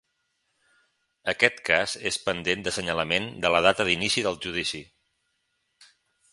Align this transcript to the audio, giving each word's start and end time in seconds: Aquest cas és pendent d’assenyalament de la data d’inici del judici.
Aquest 1.33 1.61
cas 1.67 1.93
és 2.11 2.17
pendent 2.29 2.65
d’assenyalament 2.69 3.29
de 3.47 3.53
la 3.57 3.63
data 3.69 3.89
d’inici 3.91 4.27
del 4.29 4.43
judici. 4.47 4.85